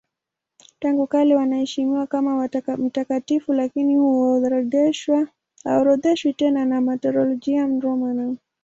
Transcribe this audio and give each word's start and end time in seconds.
Tangu 0.79 1.07
kale 1.07 1.35
wanaheshimiwa 1.35 2.07
kama 2.07 2.49
mtakatifu 2.77 3.53
lakini 3.53 3.95
haorodheshwi 5.63 6.33
tena 6.33 6.65
na 6.65 6.81
Martyrologium 6.81 7.79
Romanum. 7.81 8.37